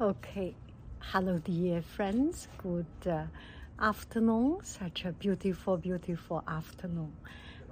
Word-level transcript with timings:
Okay, 0.00 0.54
hello, 1.00 1.40
dear 1.40 1.82
friends. 1.82 2.46
Good 2.58 2.86
uh, 3.04 3.24
afternoon. 3.80 4.58
Such 4.62 5.04
a 5.04 5.10
beautiful, 5.10 5.76
beautiful 5.76 6.44
afternoon. 6.46 7.12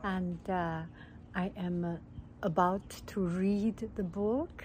And 0.02 0.40
uh, 0.50 0.82
I 1.36 1.52
am 1.56 1.84
uh, 1.84 1.96
about 2.42 3.00
to 3.06 3.20
read 3.20 3.88
the 3.94 4.02
book, 4.02 4.64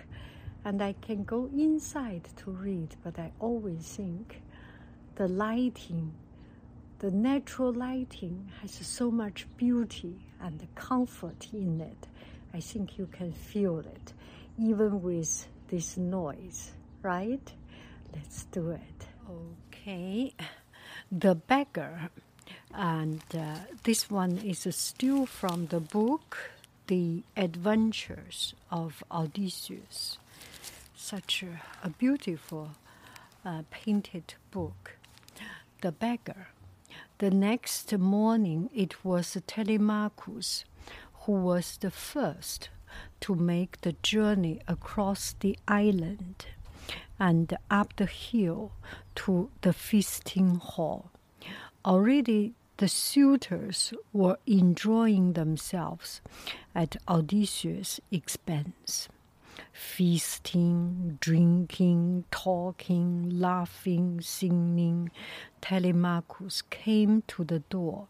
and 0.65 0.81
I 0.81 0.95
can 1.03 1.23
go 1.23 1.51
inside 1.55 2.27
to 2.37 2.49
read, 2.49 2.95
but 3.03 3.19
I 3.19 3.31
always 3.39 3.83
think 3.83 4.41
the 5.13 5.27
lighting, 5.27 6.13
the 6.97 7.11
natural 7.11 7.73
lighting, 7.73 8.51
has 8.63 8.71
so 8.71 9.11
much 9.11 9.45
beauty 9.57 10.15
and 10.41 10.67
comfort 10.73 11.49
in 11.53 11.79
it. 11.79 12.07
I 12.55 12.59
think 12.59 12.97
you 12.97 13.05
can 13.11 13.31
feel 13.31 13.77
it, 13.81 14.13
even 14.57 15.03
with 15.03 15.45
this 15.67 15.95
noise 15.95 16.71
right? 17.01 17.51
Let's 18.13 18.45
do 18.45 18.71
it. 18.71 19.07
Okay. 19.29 20.33
The 21.11 21.35
Beggar. 21.35 22.09
And 22.73 23.21
uh, 23.33 23.55
this 23.83 24.09
one 24.09 24.37
is 24.37 24.65
a 24.65 24.71
still 24.71 25.25
from 25.25 25.67
the 25.67 25.79
book 25.79 26.51
The 26.87 27.23
Adventures 27.35 28.53
of 28.69 29.03
Odysseus. 29.11 30.17
Such 30.95 31.43
a, 31.43 31.61
a 31.85 31.89
beautiful 31.89 32.71
uh, 33.45 33.63
painted 33.71 34.35
book. 34.51 34.97
The 35.81 35.91
Beggar. 35.91 36.47
The 37.17 37.31
next 37.31 37.97
morning, 37.97 38.69
it 38.73 39.03
was 39.03 39.37
Telemachus 39.47 40.65
who 41.21 41.33
was 41.33 41.77
the 41.77 41.91
first 41.91 42.69
to 43.21 43.35
make 43.35 43.81
the 43.81 43.95
journey 44.01 44.59
across 44.67 45.35
the 45.39 45.57
island 45.67 46.45
and 47.21 47.55
up 47.69 47.95
the 47.97 48.07
hill 48.07 48.71
to 49.13 49.51
the 49.61 49.71
feasting 49.71 50.55
hall. 50.55 51.11
Already 51.85 52.55
the 52.77 52.87
suitors 52.87 53.93
were 54.11 54.39
enjoying 54.47 55.33
themselves 55.33 56.19
at 56.73 56.97
Odysseus' 57.07 57.99
expense. 58.11 59.07
Feasting, 59.71 61.19
drinking, 61.21 62.23
talking, 62.31 63.29
laughing, 63.29 64.19
singing, 64.21 65.11
Telemachus 65.61 66.63
came 66.71 67.21
to 67.27 67.43
the 67.43 67.59
door. 67.69 68.07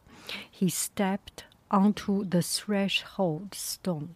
He 0.50 0.70
stepped 0.70 1.44
onto 1.70 2.24
the 2.24 2.42
threshold 2.42 3.56
stone, 3.56 4.16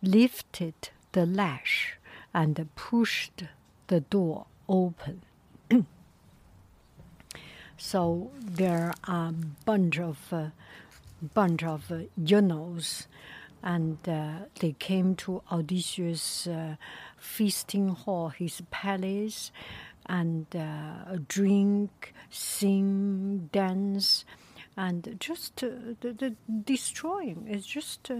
lifted 0.00 0.74
the 1.12 1.26
latch, 1.26 1.98
and 2.32 2.68
pushed 2.74 3.44
the 3.88 4.00
door 4.00 4.46
open. 4.68 5.22
so 7.76 8.30
there 8.40 8.92
are 9.04 9.28
a 9.28 9.34
bunch 9.64 9.98
of 9.98 10.18
uh, 10.32 10.46
bunch 11.34 11.62
of 11.62 11.90
uh, 11.90 12.00
eunuchs, 12.16 13.06
and 13.62 13.98
uh, 14.08 14.46
they 14.60 14.72
came 14.78 15.14
to 15.16 15.42
Odysseus' 15.50 16.46
uh, 16.46 16.76
feasting 17.16 17.88
hall, 17.88 18.28
his 18.28 18.62
palace, 18.70 19.52
and 20.06 20.46
uh, 20.54 21.16
drink, 21.28 22.12
sing, 22.30 23.48
dance, 23.52 24.24
and 24.76 25.16
just 25.18 25.64
uh, 25.64 25.68
destroying. 26.64 27.46
It's 27.48 27.66
just 27.66 28.10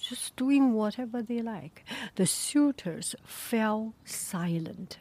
just 0.00 0.36
doing 0.36 0.72
whatever 0.74 1.22
they 1.22 1.42
like. 1.42 1.84
The 2.16 2.26
suitors 2.26 3.14
fell 3.24 3.94
silent. 4.04 4.98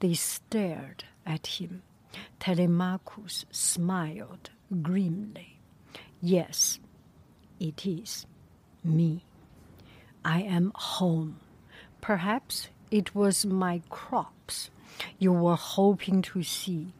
They 0.00 0.14
stared 0.14 1.04
at 1.24 1.46
him. 1.46 1.82
Telemachus 2.40 3.44
smiled 3.50 4.50
grimly. 4.82 5.58
Yes, 6.20 6.78
it 7.60 7.86
is 7.86 8.26
me. 8.82 9.24
I 10.24 10.42
am 10.42 10.72
home. 10.74 11.40
Perhaps 12.00 12.68
it 12.90 13.14
was 13.14 13.44
my 13.44 13.82
crops 13.90 14.70
you 15.18 15.32
were 15.32 15.56
hoping 15.56 16.22
to 16.22 16.42
see. 16.42 16.92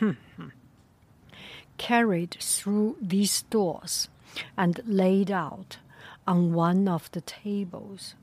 Carried 1.78 2.36
through 2.40 2.96
these 3.00 3.42
doors 3.42 4.08
and 4.56 4.80
laid 4.84 5.30
out 5.30 5.78
on 6.26 6.52
one 6.52 6.88
of 6.88 7.10
the 7.12 7.20
tables, 7.20 8.14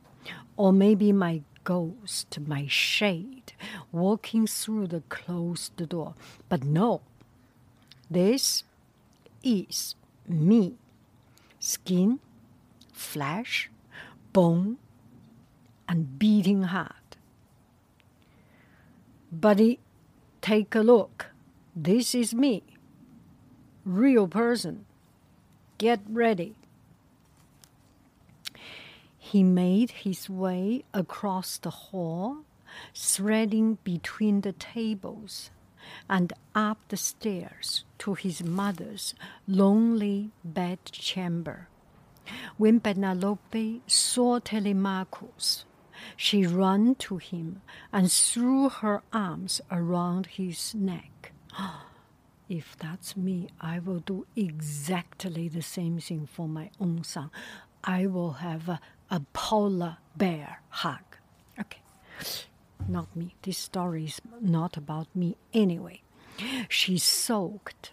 or 0.58 0.72
maybe 0.74 1.12
my 1.12 1.42
ghost, 1.64 2.40
my 2.48 2.66
shade, 2.68 3.54
walking 3.92 4.48
through 4.48 4.88
the 4.88 5.02
closed 5.10 5.76
door. 5.90 6.16
But 6.50 6.64
no, 6.64 7.02
this 8.10 8.64
is 9.44 9.96
me 10.28 10.76
skin, 11.60 12.20
flesh, 12.92 13.70
bone, 14.34 14.78
and 15.88 16.18
beating 16.18 16.64
heart. 16.64 17.18
Buddy, 19.32 19.80
take 20.42 20.76
a 20.76 20.82
look. 20.82 21.28
This 21.76 22.14
is 22.16 22.34
me. 22.34 22.64
Real 23.86 24.28
person. 24.28 24.86
Get 25.78 26.02
ready. 26.10 26.56
He 29.32 29.44
made 29.44 29.92
his 29.92 30.30
way 30.30 30.84
across 30.94 31.58
the 31.58 31.70
hall, 31.70 32.40
threading 32.94 33.78
between 33.82 34.42
the 34.42 34.52
tables, 34.52 35.52
and 36.10 36.34
up 36.54 36.80
the 36.90 36.98
stairs 36.98 37.86
to 38.00 38.16
his 38.16 38.44
mother's 38.44 39.16
lonely 39.48 40.32
bedchamber. 40.44 41.70
When 42.58 42.82
Penelope 42.82 43.82
saw 43.88 44.40
Telemachus, 44.40 45.64
she 46.18 46.46
ran 46.46 46.96
to 46.96 47.16
him 47.16 47.62
and 47.94 48.12
threw 48.12 48.68
her 48.68 49.02
arms 49.14 49.62
around 49.72 50.26
his 50.26 50.76
neck. 50.76 51.32
If 52.50 52.76
that's 52.78 53.16
me, 53.16 53.48
I 53.62 53.80
will 53.80 54.02
do 54.02 54.28
exactly 54.36 55.48
the 55.48 55.62
same 55.62 56.00
thing 56.02 56.28
for 56.28 56.50
my 56.50 56.70
own 56.82 57.06
son. 57.06 57.32
I 57.82 58.08
will 58.08 58.34
have 58.34 58.68
a 58.68 58.82
a 59.12 59.20
polar 59.34 59.98
bear 60.16 60.62
hug. 60.70 61.04
Okay, 61.60 61.82
not 62.88 63.14
me. 63.16 63.36
This 63.44 63.58
story 63.58 64.06
is 64.06 64.22
not 64.40 64.78
about 64.78 65.08
me 65.14 65.36
anyway. 65.54 66.02
She 66.70 66.98
soaked 66.98 67.92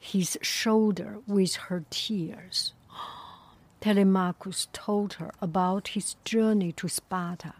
his 0.00 0.38
shoulder 0.42 1.18
with 1.28 1.54
her 1.68 1.84
tears. 1.90 2.72
Telemachus 3.80 4.68
told 4.72 5.14
her 5.14 5.32
about 5.40 5.88
his 5.88 6.16
journey 6.24 6.72
to 6.72 6.88
Sparta. 6.88 7.54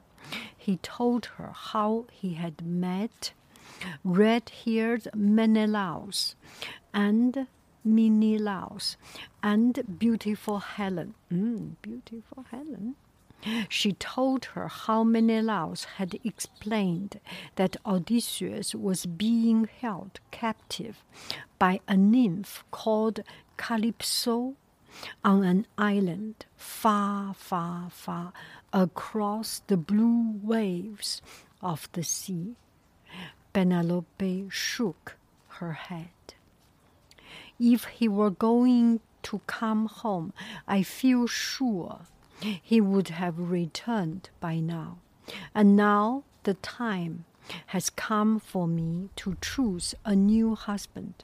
He 0.56 0.78
told 0.78 1.26
her 1.36 1.52
how 1.54 2.06
he 2.10 2.34
had 2.34 2.64
met 2.64 3.32
red 4.04 4.50
haired 4.64 5.08
Menelaus 5.14 6.34
and 6.94 7.46
Menelaus 7.84 8.96
and 9.43 9.99
beautiful 9.99 10.58
Helen. 10.58 11.14
Mm, 11.31 11.76
beautiful 11.82 12.44
Helen. 12.50 12.96
She 13.69 13.93
told 13.93 14.44
her 14.55 14.69
how 14.69 15.02
Menelaus 15.02 15.84
had 15.96 16.20
explained 16.23 17.19
that 17.56 17.76
Odysseus 17.84 18.73
was 18.73 19.05
being 19.05 19.69
held 19.81 20.20
captive 20.31 21.02
by 21.58 21.81
a 21.88 21.96
nymph 21.96 22.62
called 22.70 23.20
Calypso 23.56 24.55
on 25.25 25.43
an 25.43 25.67
island 25.76 26.46
far, 26.56 27.35
far, 27.35 27.90
far 27.90 28.32
across 28.73 29.62
the 29.67 29.76
blue 29.76 30.38
waves 30.43 31.20
of 31.61 31.88
the 31.93 32.05
sea. 32.05 32.55
Penelope 33.52 34.46
shook 34.50 35.17
her 35.49 35.73
head. 35.73 36.21
If 37.64 37.85
he 37.85 38.09
were 38.09 38.31
going 38.31 38.99
to 39.23 39.41
come 39.47 39.87
home, 39.87 40.32
I 40.67 40.82
feel 40.82 41.29
sure 41.29 42.00
he 42.61 42.81
would 42.81 43.11
have 43.11 43.38
returned 43.38 44.31
by 44.41 44.59
now. 44.59 44.99
And 45.55 45.76
now 45.76 46.25
the 46.43 46.55
time 46.55 47.25
has 47.67 47.88
come 47.88 48.41
for 48.41 48.67
me 48.67 49.11
to 49.14 49.37
choose 49.41 49.94
a 50.05 50.17
new 50.17 50.56
husband. 50.56 51.23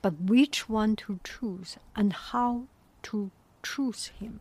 But 0.00 0.22
which 0.22 0.70
one 0.70 0.96
to 0.96 1.20
choose 1.22 1.76
and 1.94 2.14
how 2.14 2.64
to 3.04 3.30
choose 3.62 4.06
him? 4.18 4.40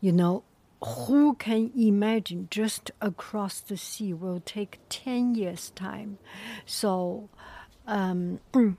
You 0.00 0.12
know, 0.12 0.44
who 0.84 1.34
can 1.34 1.72
imagine 1.76 2.46
just 2.48 2.92
across 3.00 3.58
the 3.58 3.76
sea 3.76 4.12
will 4.12 4.40
take 4.44 4.78
10 4.88 5.34
years 5.34 5.70
time 5.70 6.18
so 6.66 7.28
um, 7.86 8.40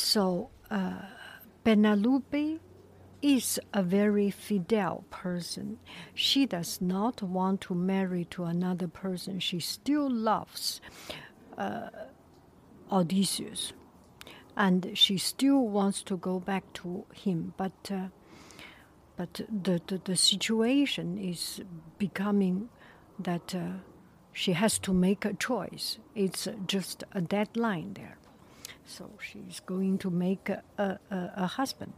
so 0.00 0.50
uh, 0.70 1.02
Penelope 1.64 2.60
is 3.20 3.58
a 3.74 3.82
very 3.82 4.30
fidel 4.30 5.04
person. 5.10 5.78
She 6.14 6.46
does 6.46 6.80
not 6.80 7.22
want 7.22 7.60
to 7.62 7.74
marry 7.74 8.24
to 8.26 8.44
another 8.44 8.88
person. 8.88 9.40
She 9.40 9.60
still 9.60 10.08
loves 10.08 10.80
uh, 11.56 11.88
Odysseus, 12.90 13.72
and 14.56 14.92
she 14.94 15.18
still 15.18 15.66
wants 15.66 16.02
to 16.04 16.16
go 16.16 16.38
back 16.38 16.72
to 16.74 17.04
him. 17.12 17.54
But 17.56 17.90
uh, 17.90 18.08
but 19.16 19.34
the, 19.34 19.82
the 19.86 20.00
the 20.04 20.16
situation 20.16 21.18
is 21.18 21.60
becoming 21.98 22.68
that 23.18 23.54
uh, 23.54 23.80
she 24.32 24.52
has 24.52 24.78
to 24.78 24.92
make 24.92 25.24
a 25.24 25.34
choice. 25.34 25.98
It's 26.14 26.46
just 26.66 27.02
a 27.12 27.20
deadline 27.20 27.94
there. 27.94 28.17
So 28.88 29.10
she's 29.20 29.60
going 29.60 29.98
to 29.98 30.08
make 30.08 30.48
a, 30.48 30.62
a, 30.78 30.98
a, 31.10 31.46
husband. 31.46 31.92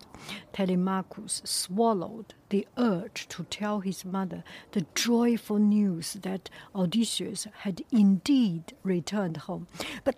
Telemachus 0.53 1.41
swallowed 1.45 2.35
the 2.49 2.67
urge 2.77 3.29
to 3.29 3.45
tell 3.45 3.79
his 3.79 4.05
mother 4.05 4.43
the 4.73 4.85
joyful 4.97 5.59
news 5.59 6.15
that 6.15 6.51
Odysseus 6.75 7.47
had 7.59 7.83
indeed 7.93 8.75
returned 8.83 9.37
home. 9.37 9.69
But 10.03 10.17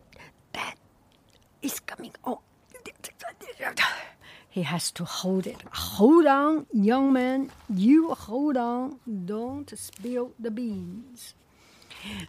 that 0.54 0.76
is 1.60 1.78
coming 1.78 2.14
on. 2.24 2.38
He 4.48 4.62
has 4.62 4.90
to 4.92 5.04
hold 5.04 5.46
it. 5.46 5.62
Hold 5.72 6.26
on, 6.26 6.66
young 6.72 7.12
man. 7.12 7.50
You 7.68 8.14
hold 8.14 8.56
on. 8.56 8.98
Don't 9.26 9.70
spill 9.78 10.32
the 10.38 10.50
beans. 10.50 11.34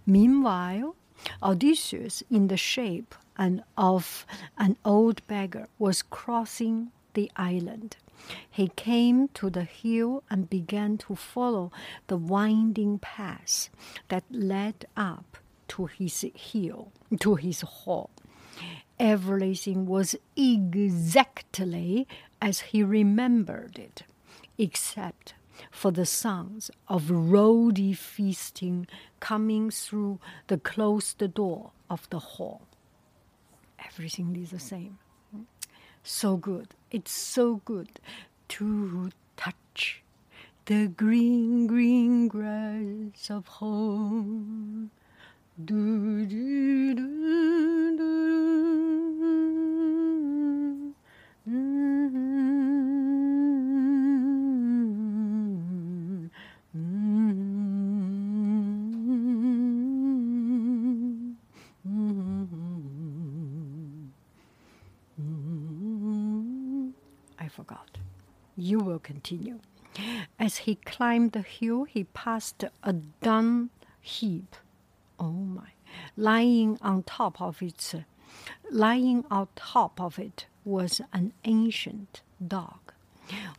Meanwhile, 0.06 0.96
Odysseus, 1.42 2.24
in 2.30 2.48
the 2.48 2.58
shape 2.58 3.16
and 3.38 3.64
of 3.78 4.26
an 4.58 4.78
old 4.86 5.26
beggar, 5.28 5.68
was 5.80 6.02
crossing 6.02 6.92
the 7.14 7.32
island. 7.36 7.98
He 8.50 8.70
came 8.70 9.28
to 9.30 9.50
the 9.50 9.64
hill 9.64 10.24
and 10.30 10.50
began 10.50 10.98
to 11.00 11.16
follow 11.16 11.72
the 12.08 12.18
winding 12.18 13.00
path 13.00 13.70
that 14.08 14.24
led 14.30 14.86
up 14.96 15.38
to 15.70 15.88
his 15.88 16.26
hill, 16.36 16.92
to 17.20 17.36
his 17.36 17.62
hall. 17.62 18.10
Everything 19.00 19.86
was 19.86 20.16
exactly 20.38 22.08
as 22.42 22.60
he 22.60 22.84
remembered 22.84 23.80
it, 23.80 24.04
except 24.58 25.34
for 25.72 25.92
the 25.92 26.06
sounds 26.06 26.72
of 26.88 27.10
rowdy 27.10 27.94
feasting 27.94 28.88
coming 29.20 29.70
through 29.70 30.20
the 30.48 30.58
closed 30.58 31.34
door 31.34 31.72
of 31.90 32.10
the 32.10 32.20
hall. 32.20 32.62
Everything 33.86 34.36
is 34.36 34.52
the 34.52 34.60
same. 34.60 34.98
So 36.04 36.36
good. 36.38 36.70
It's 36.92 37.12
so 37.12 37.62
good 37.66 38.00
to 38.50 39.12
touch 39.38 40.02
the 40.66 40.88
green, 40.88 41.68
green 41.68 42.28
grass 42.28 43.30
of 43.30 43.48
home. 43.48 44.92
Do, 45.64 46.26
do, 46.26 46.94
do, 46.96 47.98
do. 47.98 48.43
As 70.54 70.70
he 70.70 70.76
climbed 70.76 71.32
the 71.32 71.42
hill, 71.42 71.86
he 71.86 72.04
passed 72.04 72.64
a 72.84 72.94
dung 72.94 73.72
heap. 74.00 74.56
Oh 75.20 75.32
my! 75.32 75.70
Lying 76.16 76.78
on 76.80 77.02
top 77.02 77.42
of 77.42 77.64
it, 77.64 78.06
lying 78.70 79.26
on 79.32 79.48
top 79.56 80.00
of 80.00 80.20
it 80.20 80.46
was 80.64 81.02
an 81.12 81.34
ancient 81.44 82.22
dog. 82.48 82.94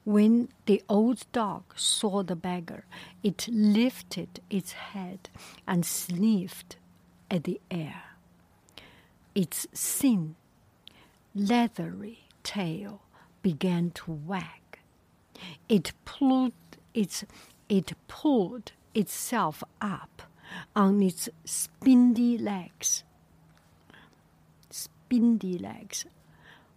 When 0.04 0.50
the 0.66 0.84
old 0.88 1.26
dog 1.32 1.64
saw 1.74 2.22
the 2.22 2.36
beggar, 2.36 2.84
it 3.24 3.48
lifted 3.48 4.38
its 4.48 4.70
head 4.94 5.30
and 5.66 5.84
sniffed 5.84 6.76
at 7.28 7.42
the 7.42 7.60
air. 7.72 8.04
Its 9.34 9.66
thin, 9.74 10.36
leathery 11.34 12.28
tail 12.44 13.02
began 13.42 13.90
to 13.96 14.12
wag. 14.12 14.60
It 15.68 15.92
pulled 16.04 16.52
its 16.94 17.24
it 17.68 17.92
pulled 18.08 18.72
itself 18.94 19.62
up 19.80 20.22
on 20.76 21.02
its 21.02 21.28
spindly 21.44 22.38
legs. 22.38 23.02
Spindly 24.70 25.58
legs 25.58 26.06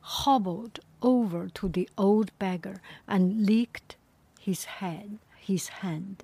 hobbled 0.01 0.79
over 1.01 1.49
to 1.49 1.67
the 1.67 1.87
old 1.97 2.31
beggar 2.39 2.81
and 3.07 3.45
licked 3.45 3.95
his 4.39 4.65
head, 4.65 5.19
his 5.39 5.67
hand. 5.67 6.23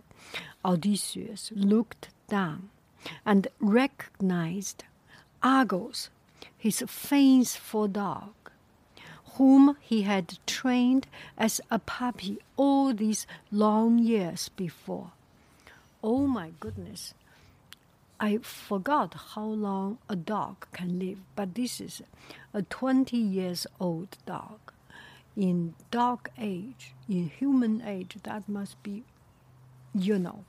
Odysseus 0.63 1.51
looked 1.55 2.09
down 2.27 2.69
and 3.25 3.47
recognized 3.59 4.85
Argos, 5.41 6.09
his 6.57 6.83
faithful 6.87 7.87
dog 7.87 8.33
whom 9.35 9.77
he 9.79 10.03
had 10.03 10.37
trained 10.45 11.07
as 11.37 11.59
a 11.71 11.79
puppy 11.79 12.39
all 12.55 12.93
these 12.93 13.25
long 13.51 13.97
years 13.97 14.49
before. 14.49 15.11
Oh 16.03 16.27
my 16.27 16.51
goodness. 16.59 17.13
I 18.19 18.37
forgot 18.37 19.15
how 19.33 19.45
long 19.45 19.97
a 20.07 20.15
dog 20.15 20.67
can 20.71 20.99
live, 20.99 21.19
but 21.35 21.55
this 21.55 21.81
is 21.81 22.01
a 22.53 22.61
20 22.61 23.17
years 23.17 23.67
old 23.79 24.17
dog. 24.25 24.59
In 25.35 25.73
dog 25.91 26.29
age, 26.37 26.93
in 27.09 27.29
human 27.29 27.81
age, 27.81 28.15
that 28.23 28.47
must 28.47 28.81
be, 28.83 29.03
you 29.93 30.19
know. 30.19 30.45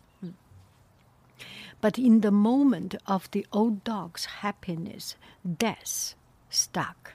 But 1.80 1.98
in 1.98 2.20
the 2.20 2.30
moment 2.30 2.94
of 3.06 3.30
the 3.32 3.46
old 3.52 3.82
dog's 3.82 4.24
happiness, 4.26 5.16
death 5.58 6.14
stuck. 6.48 7.13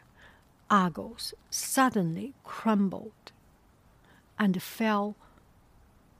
Argos 0.69 1.33
suddenly 1.49 2.33
crumbled 2.43 3.31
and 4.37 4.61
fell 4.61 5.15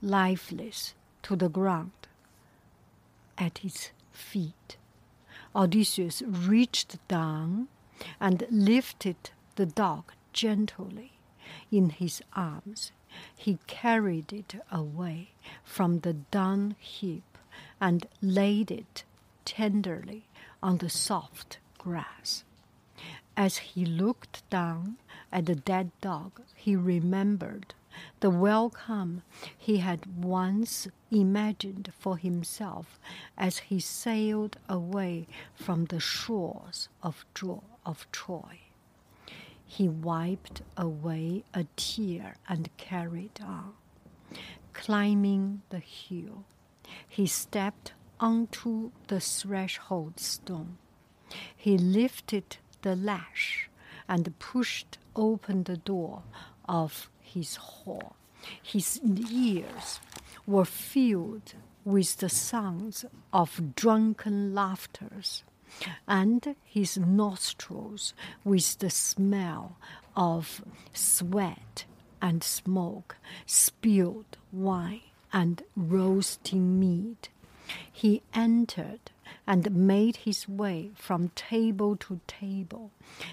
lifeless 0.02 0.94
to 1.22 1.36
the 1.36 1.48
ground 1.48 1.92
at 3.38 3.58
his 3.58 3.90
feet. 4.12 4.76
Odysseus 5.54 6.22
reached 6.22 6.98
down 7.08 7.68
and 8.20 8.46
lifted 8.50 9.30
the 9.56 9.66
dog 9.66 10.12
gently 10.32 11.12
in 11.70 11.90
his 11.90 12.22
arms. 12.34 12.92
He 13.34 13.58
carried 13.66 14.32
it 14.32 14.54
away 14.70 15.30
from 15.64 16.00
the 16.00 16.14
dung 16.14 16.76
heap 16.78 17.38
and 17.80 18.06
laid 18.22 18.70
it 18.70 19.04
tenderly 19.44 20.24
on 20.62 20.78
the 20.78 20.90
soft 20.90 21.58
grass. 21.78 22.44
As 23.40 23.56
he 23.72 23.86
looked 23.86 24.42
down 24.50 24.98
at 25.32 25.46
the 25.46 25.54
dead 25.54 25.92
dog, 26.02 26.42
he 26.54 26.76
remembered 26.76 27.72
the 28.20 28.28
welcome 28.28 29.22
he 29.56 29.78
had 29.78 30.22
once 30.22 30.88
imagined 31.10 31.90
for 31.98 32.18
himself 32.18 33.00
as 33.38 33.60
he 33.70 33.80
sailed 33.80 34.58
away 34.68 35.26
from 35.54 35.86
the 35.86 36.00
shores 36.00 36.90
of, 37.02 37.24
Tro- 37.32 37.64
of 37.86 38.06
Troy. 38.12 38.60
He 39.64 39.88
wiped 39.88 40.60
away 40.76 41.42
a 41.54 41.64
tear 41.76 42.36
and 42.46 42.68
carried 42.76 43.40
on. 43.42 43.72
Climbing 44.74 45.62
the 45.70 45.78
hill, 45.78 46.44
he 47.08 47.26
stepped 47.26 47.94
onto 48.20 48.90
the 49.06 49.18
threshold 49.18 50.20
stone. 50.20 50.76
He 51.56 51.78
lifted 51.78 52.58
the 52.82 52.96
latch 52.96 53.68
and 54.08 54.38
pushed 54.38 54.98
open 55.14 55.64
the 55.64 55.76
door 55.76 56.22
of 56.68 57.10
his 57.20 57.56
hall. 57.56 58.16
His 58.62 59.00
ears 59.04 60.00
were 60.46 60.64
filled 60.64 61.54
with 61.84 62.16
the 62.18 62.28
sounds 62.28 63.04
of 63.32 63.74
drunken 63.74 64.54
laughters, 64.54 65.44
and 66.08 66.56
his 66.64 66.98
nostrils 66.98 68.14
with 68.44 68.78
the 68.78 68.90
smell 68.90 69.76
of 70.16 70.62
sweat 70.92 71.84
and 72.20 72.42
smoke, 72.42 73.16
spilled 73.46 74.36
wine 74.52 75.00
and 75.32 75.62
roasting 75.76 76.78
meat. 76.80 77.28
He 77.92 78.22
entered 78.34 79.10
and 79.46 79.70
made 79.74 80.16
his 80.16 80.48
way 80.48 80.90
from 80.94 81.30
table 81.30 81.96
to 81.96 82.20
table, 82.26 82.90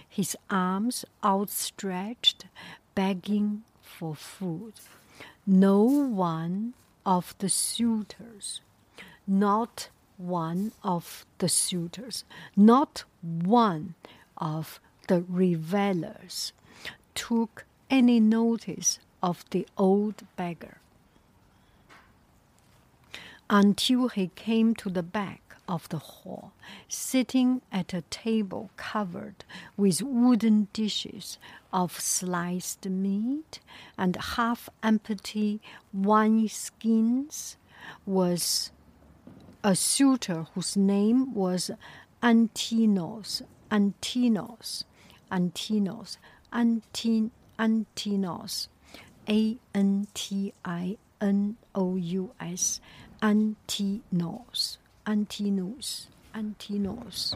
his 0.07 0.35
arms 0.49 1.05
outstretched, 1.23 2.45
begging 2.95 3.63
for 3.81 4.15
food. 4.15 4.73
No 5.45 5.81
one 5.83 6.73
of 7.05 7.35
the 7.39 7.49
suitors, 7.49 8.61
not 9.25 9.89
one 10.17 10.71
of 10.83 11.25
the 11.37 11.49
suitors, 11.49 12.23
not 12.55 13.03
one 13.21 13.95
of 14.37 14.79
the 15.07 15.21
revelers 15.21 16.53
took 17.15 17.65
any 17.89 18.19
notice 18.19 18.99
of 19.23 19.45
the 19.51 19.65
old 19.77 20.23
beggar 20.35 20.77
until 23.49 24.09
he 24.09 24.27
came 24.35 24.75
to 24.75 24.89
the 24.89 25.03
back 25.03 25.55
of 25.67 25.89
the 25.89 25.97
hall, 25.97 26.53
sitting 26.87 27.61
at 27.71 27.93
a 27.93 28.01
table 28.03 28.69
covered 28.77 29.43
with 29.75 30.01
wooden 30.01 30.67
dishes 30.73 31.37
of 31.73 31.99
sliced 31.99 32.85
meat 32.87 33.59
and 33.97 34.15
half 34.15 34.69
empty 34.81 35.61
wine 35.91 36.47
skins, 36.47 37.57
was 38.05 38.71
a 39.63 39.75
suitor 39.75 40.47
whose 40.53 40.77
name 40.77 41.33
was 41.33 41.71
Antinos, 42.23 43.41
Antinos, 43.69 44.83
Antinos, 45.31 46.17
Antin, 46.53 47.31
Antinos, 47.59 48.67
A 49.29 49.57
N 49.73 50.07
T 50.13 50.53
I 50.63 50.97
N 51.19 51.57
O 51.75 51.95
U 51.95 52.31
S, 52.39 52.79
Antinos. 52.79 53.06
Antinous, 53.21 54.77
Antinos. 55.05 56.07
Antinos. 56.33 57.35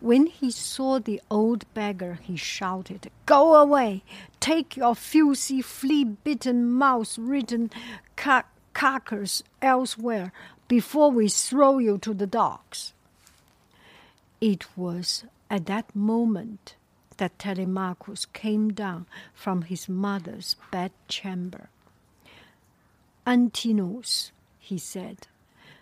When 0.00 0.26
he 0.26 0.50
saw 0.50 0.98
the 0.98 1.20
old 1.30 1.64
beggar, 1.74 2.18
he 2.22 2.36
shouted, 2.36 3.10
Go 3.26 3.54
away! 3.54 4.02
Take 4.40 4.76
your 4.76 4.94
filthy, 4.94 5.60
flea 5.62 6.04
bitten, 6.04 6.70
mouse 6.70 7.18
ridden 7.18 7.70
car- 8.16 8.46
carcass 8.72 9.42
elsewhere 9.60 10.32
before 10.66 11.10
we 11.10 11.28
throw 11.28 11.78
you 11.78 11.98
to 11.98 12.14
the 12.14 12.26
dogs. 12.26 12.92
It 14.40 14.66
was 14.76 15.24
at 15.50 15.66
that 15.66 15.94
moment 15.94 16.76
that 17.18 17.38
Telemachus 17.38 18.24
came 18.32 18.72
down 18.72 19.06
from 19.34 19.62
his 19.62 19.88
mother's 19.88 20.56
bedchamber. 20.70 21.68
Antinous, 23.26 24.32
he 24.70 24.78
said, 24.78 25.26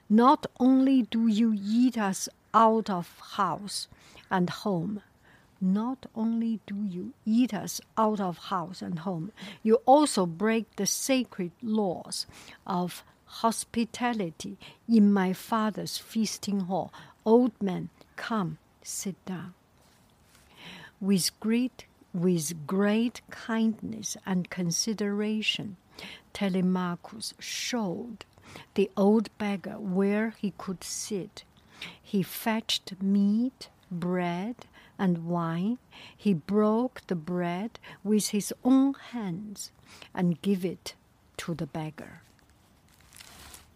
not 0.09 0.47
only 0.59 1.03
do 1.03 1.27
you 1.27 1.55
eat 1.63 1.99
us 1.99 2.27
out 2.55 2.89
of 2.89 3.21
house 3.37 3.87
and 4.31 4.49
home, 4.49 5.03
not 5.61 6.07
only 6.17 6.61
do 6.67 6.77
you 6.89 7.13
eat 7.27 7.53
us 7.53 7.83
out 7.99 8.19
of 8.19 8.39
house 8.49 8.81
and 8.81 9.01
home, 9.01 9.31
you 9.63 9.75
also 9.85 10.25
break 10.25 10.65
the 10.77 10.87
sacred 10.87 11.51
laws 11.63 12.25
of 12.67 13.05
hospitality 13.43 14.57
in 14.89 15.13
my 15.13 15.35
father's 15.35 15.99
feasting 15.99 16.61
hall. 16.61 16.91
Old 17.27 17.53
man, 17.61 17.91
come, 18.17 18.57
sit 18.83 19.23
down. 19.27 19.53
With 20.99 21.39
great, 21.41 21.85
with 22.15 22.67
great 22.67 23.21
kindness 23.29 24.17
and 24.25 24.49
consideration, 24.49 25.77
Telemachus 26.33 27.35
showed 27.39 28.25
the 28.75 28.91
old 28.97 29.37
beggar 29.39 29.79
where 29.79 30.35
he 30.39 30.53
could 30.57 30.83
sit. 30.85 31.45
He 32.03 32.23
fetched 32.23 33.01
meat, 33.01 33.69
bread, 33.91 34.67
and 34.99 35.27
wine. 35.27 35.79
He 36.17 36.35
broke 36.35 37.03
the 37.07 37.15
bread 37.15 37.79
with 38.03 38.29
his 38.29 38.53
own 38.65 38.95
hands 39.13 39.71
and 40.15 40.43
gave 40.43 40.65
it 40.65 40.95
to 41.39 41.55
the 41.55 41.67
beggar. 41.67 42.23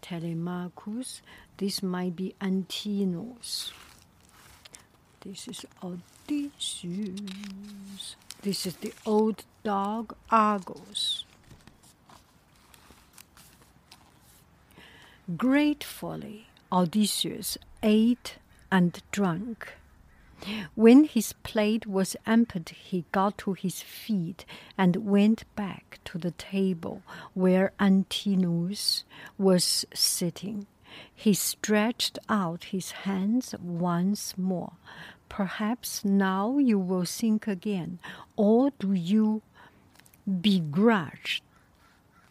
Telemachus, 0.01 1.21
this 1.57 1.81
might 1.81 2.15
be 2.15 2.35
Antinous. 2.41 3.71
This 5.21 5.47
is 5.47 5.65
Odysseus. 5.81 7.15
This 8.41 8.65
is 8.65 8.75
the 8.77 8.93
old 9.05 9.45
dog 9.63 10.13
Argos. 10.29 11.12
Gratefully, 15.37 16.47
Odysseus 16.69 17.57
ate 17.81 18.39
and 18.69 19.01
drank. 19.11 19.73
When 20.75 21.05
his 21.05 21.31
plate 21.43 21.87
was 21.87 22.17
emptied, 22.25 22.69
he 22.69 23.05
got 23.13 23.37
to 23.39 23.53
his 23.53 23.81
feet 23.81 24.43
and 24.77 24.97
went 24.97 25.45
back 25.55 25.99
to 26.05 26.17
the 26.17 26.31
table 26.31 27.03
where 27.33 27.71
Antinous 27.79 29.05
was 29.37 29.85
sitting. 29.93 30.67
He 31.15 31.33
stretched 31.33 32.19
out 32.27 32.65
his 32.65 32.91
hands 32.91 33.55
once 33.61 34.37
more. 34.37 34.73
Perhaps 35.29 36.03
now 36.03 36.57
you 36.57 36.77
will 36.77 37.05
think 37.05 37.47
again, 37.47 37.99
or 38.35 38.71
do 38.77 38.91
you 38.91 39.41
begrudge 40.41 41.41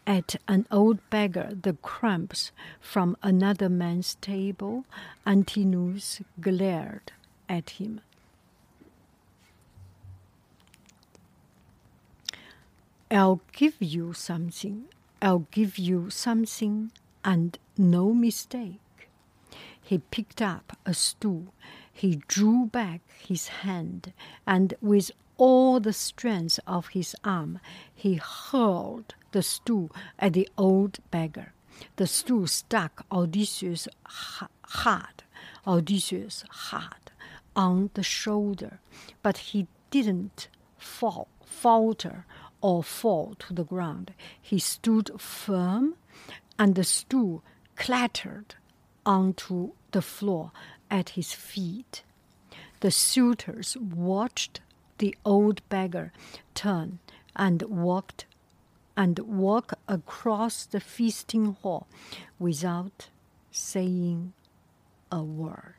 at 0.05 0.35
an 0.47 0.67
old 0.71 0.99
beggar 1.09 1.57
the 1.61 1.73
crumbs 1.73 2.51
from 2.79 3.15
another 3.23 3.69
man's 3.69 4.15
table, 4.15 4.85
Antinous 5.25 6.21
glared 6.41 7.11
at 7.47 7.71
him. 7.71 8.01
I'll 13.09 13.41
give 13.51 13.75
you 13.79 14.13
something. 14.13 14.85
I'll 15.21 15.47
give 15.51 15.77
you 15.77 16.09
something, 16.09 16.91
and 17.23 17.57
no 17.77 18.13
mistake. 18.13 18.79
He 19.79 19.99
picked 19.99 20.41
up 20.41 20.77
a 20.85 20.93
stool. 20.93 21.53
He 21.91 22.23
drew 22.27 22.65
back 22.65 23.01
his 23.19 23.47
hand, 23.47 24.13
and 24.47 24.73
with 24.81 25.11
all 25.37 25.79
the 25.79 25.93
strength 25.93 26.59
of 26.67 26.89
his 26.89 27.15
arm, 27.23 27.59
he 27.93 28.15
hurled 28.15 29.15
the 29.31 29.43
stool 29.43 29.91
at 30.19 30.33
the 30.33 30.47
old 30.57 30.99
beggar. 31.11 31.53
The 31.95 32.07
stool 32.07 32.47
struck 32.47 33.05
Odysseus 33.11 33.87
hard, 34.05 35.23
Odysseus 35.65 36.43
hard 36.49 37.11
on 37.55 37.89
the 37.93 38.03
shoulder, 38.03 38.79
but 39.21 39.37
he 39.37 39.67
didn't 39.89 40.47
fall, 40.77 41.27
falter 41.45 42.25
or 42.61 42.83
fall 42.83 43.35
to 43.39 43.53
the 43.53 43.63
ground. 43.63 44.13
He 44.41 44.59
stood 44.59 45.11
firm, 45.19 45.95
and 46.57 46.75
the 46.75 46.83
stool 46.83 47.43
clattered 47.75 48.55
onto 49.05 49.73
the 49.91 50.01
floor 50.01 50.51
at 50.89 51.09
his 51.09 51.33
feet. 51.33 52.03
The 52.79 52.91
suitors 52.91 53.77
watched 53.77 54.61
the 54.97 55.15
old 55.25 55.67
beggar 55.69 56.11
turn 56.53 56.99
and 57.35 57.61
walked 57.63 58.25
and 58.95 59.19
walk 59.19 59.73
across 59.87 60.65
the 60.65 60.79
feasting 60.79 61.57
hall 61.61 61.87
without 62.37 63.09
saying 63.51 64.33
a 65.11 65.23
word. 65.23 65.75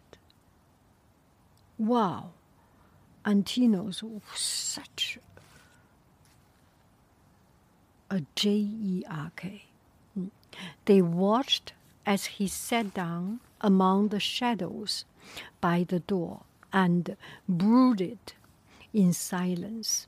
Wow, 1.78 2.30
Antinous, 3.24 4.02
such 4.34 5.18
a 8.10 8.22
J 8.34 8.50
E 8.50 9.04
R 9.08 9.32
K. 9.36 9.64
They 10.84 11.02
watched 11.02 11.72
as 12.06 12.26
he 12.26 12.46
sat 12.46 12.94
down 12.94 13.40
among 13.60 14.08
the 14.08 14.20
shadows 14.20 15.04
by 15.60 15.84
the 15.88 16.00
door 16.00 16.42
and 16.72 17.16
brooded 17.48 18.34
in 18.94 19.12
silence. 19.12 20.06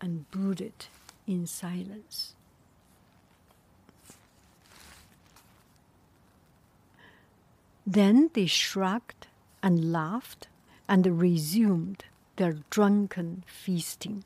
And 0.00 0.30
brooded 0.30 0.86
in 1.26 1.46
silence. 1.46 2.34
Then 7.86 8.30
they 8.32 8.46
shrugged 8.46 9.26
and 9.62 9.92
laughed 9.92 10.48
and 10.88 11.20
resumed 11.20 12.04
their 12.36 12.58
drunken 12.70 13.44
feasting. 13.46 14.24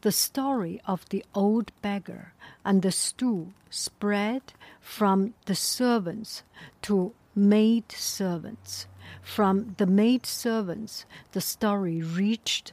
The 0.00 0.12
story 0.12 0.80
of 0.86 1.08
the 1.08 1.24
old 1.34 1.72
beggar 1.82 2.32
and 2.64 2.82
the 2.82 2.92
stew 2.92 3.52
spread 3.68 4.42
from 4.80 5.34
the 5.46 5.54
servants 5.54 6.42
to 6.82 7.12
maid 7.36 7.92
servants. 7.92 8.86
From 9.22 9.74
the 9.78 9.86
maid 9.86 10.24
servants, 10.24 11.04
the 11.32 11.40
story 11.40 12.00
reached 12.00 12.72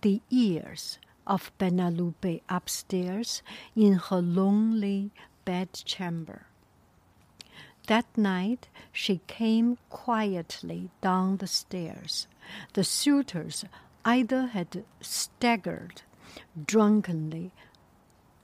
the 0.00 0.22
ears 0.30 0.98
of 1.26 1.52
Benalupe 1.58 2.40
upstairs 2.48 3.42
in 3.76 3.94
her 3.94 4.22
lonely 4.22 5.10
bedchamber. 5.44 6.46
That 7.86 8.06
night 8.16 8.68
she 8.92 9.20
came 9.26 9.78
quietly 9.90 10.90
down 11.00 11.36
the 11.36 11.46
stairs. 11.46 12.26
The 12.72 12.84
suitors 12.84 13.64
either 14.04 14.46
had 14.46 14.84
staggered 15.00 16.02
drunkenly 16.66 17.52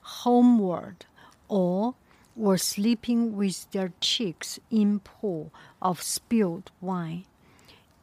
homeward 0.01 1.07
or 1.49 1.95
were 2.37 2.59
sleeping 2.59 3.37
with 3.37 3.71
their 3.71 3.93
cheeks 4.01 4.59
in 4.71 5.01
pool 5.01 5.53
of 5.81 6.03
spilled 6.03 6.71
wine 6.81 7.25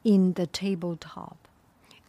in 0.03 0.33
the 0.33 0.47
tabletop, 0.47 1.47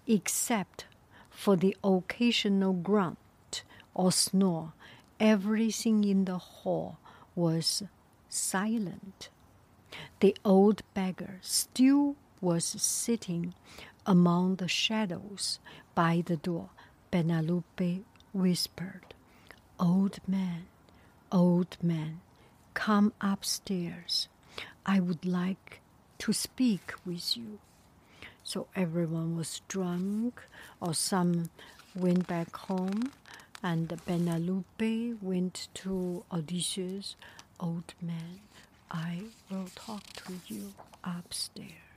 except 0.06 0.86
for 1.30 1.56
the 1.56 1.76
occasional 1.82 2.72
grunt 2.72 3.64
or 3.94 4.12
snore. 4.12 4.72
Everything 5.18 6.04
in 6.04 6.24
the 6.24 6.38
hall 6.38 6.98
was 7.34 7.82
silent. 8.28 9.28
The 10.20 10.36
old 10.44 10.82
beggar 10.94 11.38
still 11.42 12.16
was 12.40 12.64
sitting 12.64 13.54
among 14.06 14.56
the 14.56 14.68
shadows 14.68 15.60
by 15.94 16.22
the 16.24 16.36
door. 16.36 16.70
Benalupe 17.12 18.02
whispered, 18.32 19.14
Old 19.78 20.18
man, 20.26 20.66
old 21.32 21.76
man, 21.82 22.20
come 22.74 23.12
upstairs. 23.20 24.28
I 24.86 25.00
would 25.00 25.24
like 25.24 25.80
to 26.18 26.32
speak 26.32 26.94
with 27.04 27.36
you. 27.36 27.58
So 28.44 28.68
everyone 28.76 29.36
was 29.36 29.62
drunk, 29.66 30.40
or 30.80 30.94
some 30.94 31.50
went 31.94 32.26
back 32.26 32.54
home, 32.54 33.12
and 33.62 33.88
Benalupe 33.88 35.22
went 35.22 35.68
to 35.74 36.24
Odysseus 36.30 37.16
old 37.62 37.94
man, 38.02 38.40
I 38.90 39.22
will 39.48 39.68
talk 39.74 40.02
to 40.24 40.32
you 40.48 40.74
upstairs. 41.04 41.91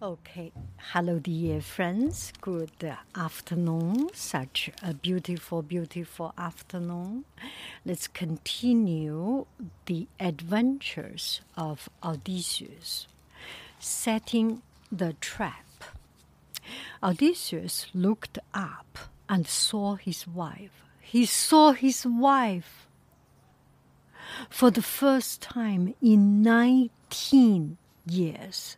Okay, 0.00 0.52
hello, 0.92 1.18
dear 1.18 1.60
friends. 1.60 2.32
Good 2.40 2.96
afternoon. 3.16 4.10
Such 4.14 4.70
a 4.80 4.94
beautiful, 4.94 5.60
beautiful 5.60 6.32
afternoon. 6.38 7.24
Let's 7.84 8.06
continue 8.06 9.46
the 9.86 10.06
adventures 10.20 11.40
of 11.56 11.88
Odysseus, 12.04 13.08
setting 13.80 14.62
the 14.92 15.14
trap. 15.14 15.66
Odysseus 17.02 17.88
looked 17.92 18.38
up 18.54 18.98
and 19.28 19.48
saw 19.48 19.96
his 19.96 20.28
wife. 20.28 20.84
He 21.00 21.26
saw 21.26 21.72
his 21.72 22.06
wife 22.06 22.86
for 24.48 24.70
the 24.70 24.82
first 24.82 25.42
time 25.42 25.96
in 26.00 26.40
19 26.40 27.78
years 28.06 28.76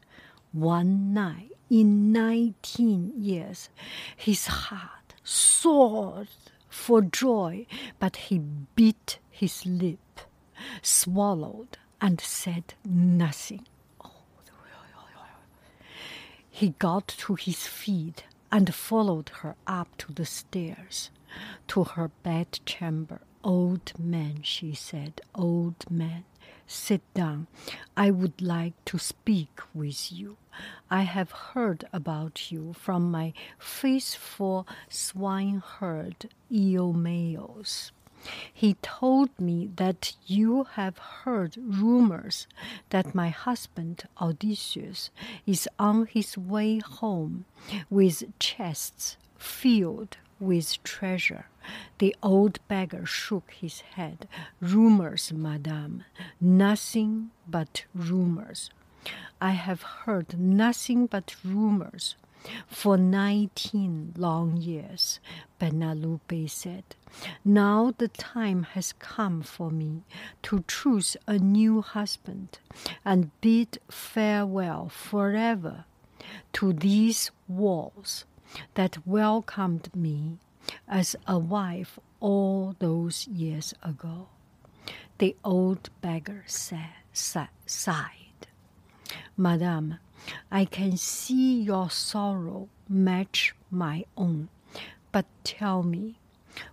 one 0.53 1.13
night 1.13 1.53
in 1.69 2.13
19 2.13 3.13
years, 3.17 3.69
his 4.17 4.47
heart 4.47 5.15
soared 5.23 6.29
for 6.69 7.03
joy, 7.03 7.67
but 7.99 8.17
he 8.17 8.39
bit 8.39 9.19
his 9.31 9.65
lip, 9.65 10.21
swallowed, 10.83 11.79
and 12.01 12.21
said 12.21 12.75
nothing. 12.85 13.67
He 16.51 16.71
got 16.79 17.09
to 17.09 17.37
his 17.37 17.67
feet 17.67 18.25
and 18.53 18.75
followed 18.75 19.31
her 19.41 19.55
up 19.67 19.97
to 19.99 20.13
the 20.13 20.27
stairs, 20.27 21.11
to 21.69 21.85
her 21.85 22.11
bedchamber. 22.23 23.23
Old 23.43 23.93
man, 23.99 24.43
she 24.43 24.75
said, 24.75 25.23
old 25.35 25.91
man, 25.91 26.25
Sit 26.73 27.03
down. 27.15 27.49
I 27.97 28.13
would 28.13 28.41
like 28.41 28.75
to 28.85 28.97
speak 28.97 29.59
with 29.75 30.13
you. 30.13 30.37
I 30.89 31.03
have 31.03 31.33
heard 31.33 31.85
about 31.93 32.53
you 32.53 32.75
from 32.75 33.11
my 33.11 33.33
faithful 33.59 34.69
swineherd 34.89 36.31
Eumaeus. 36.49 37.91
He 38.55 38.75
told 38.83 39.31
me 39.41 39.69
that 39.75 40.15
you 40.27 40.63
have 40.75 40.99
heard 40.99 41.57
rumors 41.57 42.47
that 42.91 43.17
my 43.17 43.31
husband 43.31 44.05
Odysseus 44.23 45.11
is 45.47 45.69
on 45.77 46.07
his 46.07 46.39
way 46.39 46.79
home 46.79 47.47
with 47.91 48.39
chests 48.39 49.17
filled 49.37 50.19
with 50.39 50.81
treasure. 50.85 51.47
The 51.99 52.17
old 52.23 52.59
beggar 52.69 53.07
shook 53.07 53.51
his 53.53 53.81
head. 53.81 54.27
Rumors, 54.61 55.33
madame, 55.33 56.05
nothing 56.41 57.31
but 57.49 57.85
rumors. 57.95 58.71
I 59.41 59.53
have 59.53 59.83
heard 59.83 60.39
nothing 60.39 61.07
but 61.07 61.37
rumors 61.45 62.17
for 62.67 62.97
nineteen 62.97 64.15
long 64.17 64.57
years, 64.57 65.21
Benalupe 65.61 66.49
said. 66.49 66.85
Now 67.45 67.93
the 67.97 68.09
time 68.09 68.63
has 68.75 68.95
come 68.95 69.43
for 69.43 69.71
me 69.71 70.03
to 70.45 70.65
choose 70.67 71.17
a 71.27 71.39
new 71.39 71.83
husband 71.83 72.59
and 73.05 73.31
bid 73.41 73.79
farewell 73.91 74.89
forever 74.89 75.85
to 76.55 76.73
these 76.73 77.31
walls 77.47 78.25
that 78.75 79.07
welcomed 79.07 79.95
me 79.95 80.39
as 80.89 81.17
a 81.27 81.39
wife 81.39 81.99
all 82.21 82.75
those 82.79 83.27
years 83.29 83.75
ago. 83.83 84.29
The 85.19 85.37
old 85.45 85.91
beggar 86.01 86.45
said, 86.47 86.91
sighed. 87.13 88.47
Madame, 89.37 89.99
I 90.51 90.65
can 90.65 90.97
see 90.97 91.61
your 91.61 91.91
sorrow 91.91 92.69
match 92.89 93.55
my 93.71 94.05
own, 94.17 94.49
but 95.13 95.27
tell 95.45 95.83
me, 95.83 96.17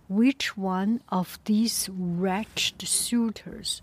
which 0.08 0.56
one 0.56 1.00
of 1.08 1.38
these 1.44 1.88
wretched 1.90 2.86
suitors 2.86 3.82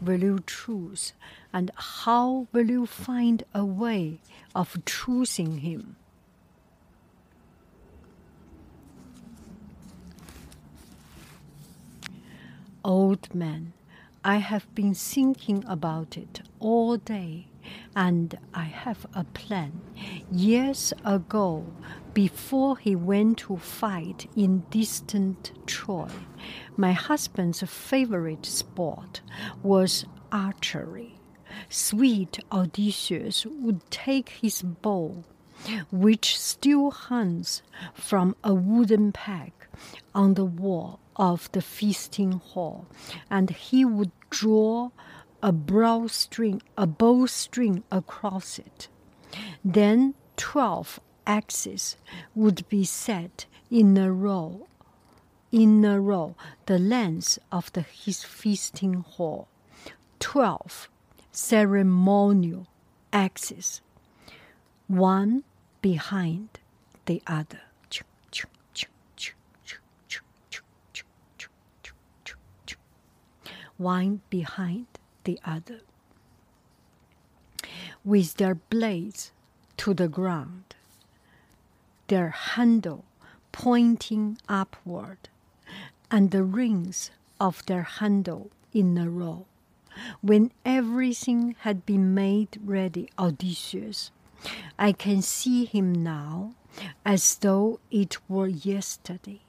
will 0.00 0.22
you 0.22 0.42
choose, 0.46 1.12
and 1.52 1.70
how 1.74 2.46
will 2.52 2.70
you 2.70 2.86
find 2.86 3.44
a 3.54 3.64
way 3.64 4.20
of 4.54 4.82
choosing 4.86 5.58
him? 5.58 5.96
Old 12.84 13.32
man, 13.32 13.74
I 14.24 14.38
have 14.38 14.74
been 14.74 14.92
thinking 14.92 15.62
about 15.68 16.16
it 16.16 16.42
all 16.58 16.96
day, 16.96 17.46
and 17.94 18.36
I 18.52 18.64
have 18.64 19.06
a 19.14 19.22
plan. 19.22 19.80
Years 20.32 20.92
ago, 21.04 21.64
before 22.12 22.76
he 22.76 22.96
went 22.96 23.38
to 23.38 23.56
fight 23.56 24.28
in 24.34 24.64
distant 24.70 25.52
Troy, 25.64 26.10
my 26.76 26.90
husband's 26.90 27.62
favorite 27.62 28.46
sport 28.46 29.20
was 29.62 30.04
archery. 30.32 31.20
sweet 31.68 32.40
Odysseus 32.50 33.46
would 33.46 33.88
take 33.92 34.28
his 34.30 34.62
bow, 34.62 35.22
which 35.92 36.36
still 36.36 36.90
hangs 36.90 37.62
from 37.94 38.34
a 38.42 38.52
wooden 38.52 39.12
peg 39.12 39.52
on 40.16 40.34
the 40.34 40.44
wall 40.44 40.98
of 41.16 41.50
the 41.52 41.62
feasting 41.62 42.32
hall, 42.32 42.86
and 43.30 43.50
he 43.50 43.84
would 43.84 44.12
draw 44.30 44.90
a 45.42 45.52
bowstring, 45.52 46.62
a 46.78 46.86
bowstring 46.86 47.82
across 47.90 48.58
it. 48.58 48.88
Then 49.64 50.14
twelve 50.36 51.00
axes 51.26 51.96
would 52.34 52.68
be 52.68 52.84
set 52.84 53.46
in 53.70 53.96
a 53.96 54.12
row, 54.12 54.68
in 55.50 55.84
a 55.84 56.00
row, 56.00 56.34
the 56.66 56.78
length 56.78 57.38
of 57.50 57.72
the 57.72 57.82
his 57.82 58.22
feasting 58.22 58.94
hall. 58.94 59.48
Twelve 60.20 60.88
ceremonial 61.32 62.68
axes, 63.12 63.80
one 64.86 65.44
behind 65.80 66.60
the 67.06 67.22
other. 67.26 67.62
One 73.82 74.20
behind 74.30 74.86
the 75.24 75.40
other, 75.44 75.80
with 78.04 78.36
their 78.36 78.54
blades 78.54 79.32
to 79.78 79.92
the 79.92 80.06
ground, 80.06 80.76
their 82.06 82.30
handle 82.30 83.04
pointing 83.50 84.38
upward, 84.48 85.28
and 86.12 86.30
the 86.30 86.44
rings 86.44 87.10
of 87.40 87.66
their 87.66 87.82
handle 87.82 88.52
in 88.72 88.96
a 88.96 89.10
row. 89.10 89.46
When 90.20 90.52
everything 90.64 91.56
had 91.60 91.84
been 91.84 92.14
made 92.14 92.58
ready, 92.64 93.10
Odysseus, 93.18 94.12
I 94.78 94.92
can 94.92 95.22
see 95.22 95.64
him 95.64 95.92
now 95.92 96.54
as 97.04 97.36
though 97.36 97.80
it 97.90 98.16
were 98.28 98.48
yesterday, 98.48 99.41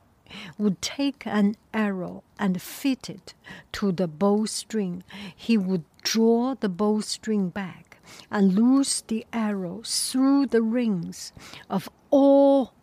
would 0.57 0.81
take 0.81 1.25
an 1.25 1.55
arrow 1.73 2.23
and 2.39 2.61
fit 2.61 3.09
it 3.09 3.33
to 3.73 3.91
the 3.91 4.07
bowstring. 4.07 5.03
He 5.35 5.57
would 5.57 5.85
draw 6.01 6.55
the 6.55 6.69
bowstring 6.69 7.49
back 7.49 7.99
and 8.29 8.53
loose 8.53 9.01
the 9.01 9.25
arrow 9.31 9.81
through 9.85 10.47
the 10.47 10.61
rings 10.61 11.31
of 11.69 11.89
all, 12.09 12.73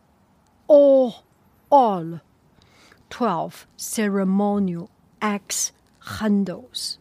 all, 0.67 1.25
all 1.69 2.21
twelve 3.11 3.67
ceremonial 3.77 4.91
axe 5.21 5.73
handles. 6.19 6.99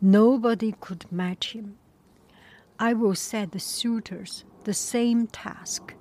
Nobody 0.00 0.74
could 0.80 1.10
match 1.10 1.52
him. 1.52 1.76
I 2.78 2.92
will 2.92 3.14
set 3.14 3.52
the 3.52 3.58
suitors 3.58 4.44
the 4.64 4.74
same 4.74 5.26
task, 5.26 5.94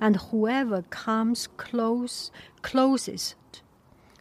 and 0.00 0.16
whoever 0.16 0.82
comes 0.82 1.46
close 1.56 2.30
closest 2.62 3.36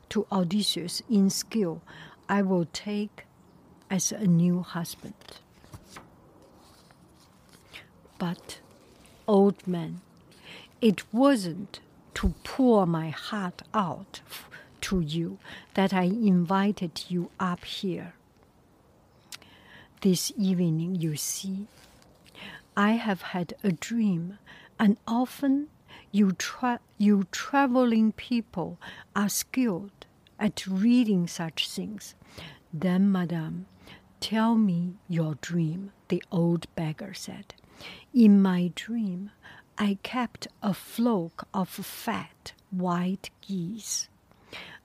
to 0.09 0.25
Odysseus 0.31 1.01
in 1.09 1.29
skill, 1.29 1.81
I 2.27 2.41
will 2.41 2.65
take 2.65 3.25
as 3.89 4.11
a 4.11 4.25
new 4.25 4.61
husband. 4.61 5.13
But, 8.17 8.59
old 9.27 9.65
man, 9.67 10.01
it 10.81 11.13
wasn't 11.13 11.79
to 12.15 12.33
pour 12.43 12.85
my 12.85 13.09
heart 13.09 13.61
out 13.73 14.21
to 14.81 14.99
you 14.99 15.37
that 15.73 15.93
I 15.93 16.03
invited 16.03 17.05
you 17.09 17.31
up 17.39 17.63
here. 17.65 18.13
This 20.01 20.31
evening, 20.37 20.95
you 20.95 21.15
see, 21.15 21.67
I 22.75 22.91
have 22.93 23.21
had 23.21 23.53
a 23.63 23.71
dream, 23.71 24.39
and 24.81 24.97
often 25.07 25.67
you, 26.11 26.31
tra- 26.31 26.79
you 26.97 27.27
traveling 27.31 28.11
people 28.13 28.79
are 29.15 29.29
skilled 29.29 30.07
at 30.39 30.65
reading 30.65 31.27
such 31.27 31.69
things. 31.69 32.15
Then, 32.73 33.11
madame, 33.11 33.67
tell 34.19 34.55
me 34.55 34.95
your 35.07 35.35
dream, 35.35 35.91
the 36.07 36.23
old 36.31 36.65
beggar 36.73 37.13
said. 37.13 37.53
In 38.11 38.41
my 38.41 38.71
dream, 38.73 39.29
I 39.77 39.99
kept 40.01 40.47
a 40.63 40.73
flock 40.73 41.47
of 41.53 41.69
fat 41.69 42.53
white 42.71 43.29
geese. 43.41 44.09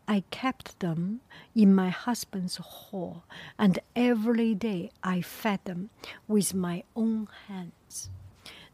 I 0.07 0.25
kept 0.31 0.79
them 0.81 1.21
in 1.55 1.75
my 1.75 1.89
husband's 1.89 2.59
hall, 2.59 3.25
and 3.59 3.79
every 3.97 4.55
day 4.55 4.91
I 5.03 5.23
fed 5.23 5.61
them 5.65 5.89
with 6.29 6.53
my 6.53 6.85
own 6.95 7.29
hands. 7.49 7.73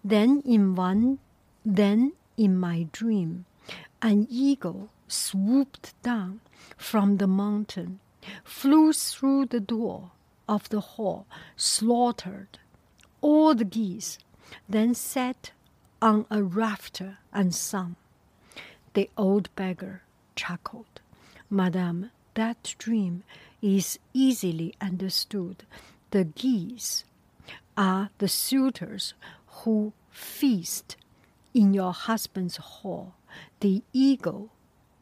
Then 0.04 0.42
in 0.44 0.74
one 0.74 1.18
then 1.64 2.12
in 2.36 2.58
my 2.58 2.88
dream 2.92 3.44
an 4.00 4.26
eagle 4.28 4.90
swooped 5.06 5.94
down 6.02 6.40
from 6.76 7.18
the 7.18 7.26
mountain, 7.26 8.00
flew 8.42 8.92
through 8.92 9.46
the 9.46 9.60
door 9.60 10.10
of 10.48 10.68
the 10.70 10.80
hall, 10.80 11.26
slaughtered 11.56 12.58
all 13.20 13.54
the 13.54 13.64
geese, 13.64 14.18
then 14.68 14.94
sat 14.94 15.52
on 16.00 16.26
a 16.30 16.42
rafter 16.42 17.18
and 17.32 17.54
sung. 17.54 17.94
The 18.94 19.08
old 19.16 19.54
beggar 19.54 20.02
chuckled. 20.34 21.00
Madame, 21.48 22.10
that 22.34 22.74
dream 22.78 23.22
is 23.60 23.98
easily 24.12 24.74
understood. 24.80 25.64
The 26.10 26.24
geese 26.24 27.04
are 27.76 28.10
the 28.18 28.28
suitors 28.28 29.14
who 29.62 29.92
feast 30.11 30.96
in 31.55 31.75
your 31.75 31.92
husband's 31.92 32.57
hall. 32.57 33.14
The 33.61 33.83
eagle 33.92 34.51